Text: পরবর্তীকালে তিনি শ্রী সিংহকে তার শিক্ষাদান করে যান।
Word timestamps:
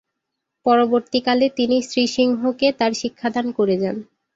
পরবর্তীকালে 0.65 1.45
তিনি 1.57 1.77
শ্রী 1.81 2.03
সিংহকে 2.15 2.67
তার 2.79 2.91
শিক্ষাদান 3.01 3.45
করে 3.57 3.75
যান। 3.77 3.97